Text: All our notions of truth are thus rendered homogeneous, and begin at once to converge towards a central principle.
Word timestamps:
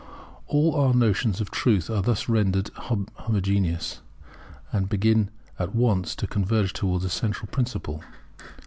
All 0.47 0.73
our 0.73 0.95
notions 0.95 1.41
of 1.41 1.51
truth 1.51 1.87
are 1.87 2.01
thus 2.01 2.27
rendered 2.27 2.69
homogeneous, 2.77 4.01
and 4.71 4.89
begin 4.89 5.29
at 5.59 5.75
once 5.75 6.15
to 6.15 6.25
converge 6.25 6.73
towards 6.73 7.05
a 7.05 7.09
central 7.11 7.47
principle. 7.51 8.01